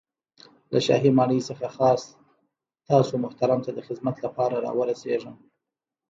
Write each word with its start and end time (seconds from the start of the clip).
له 0.71 0.79
شاهي 0.87 1.09
ماڼۍ 1.17 1.39
څخه 1.49 1.65
خاص 1.77 2.01
تاسو 2.89 3.13
محترم 3.23 3.59
ته 3.65 3.71
د 3.73 3.79
خدمت 3.87 4.15
له 4.23 4.29
پاره 4.35 4.57
را 4.65 4.71
ورسېږم. 4.77 5.35